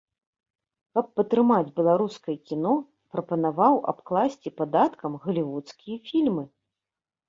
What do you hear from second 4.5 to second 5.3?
падаткам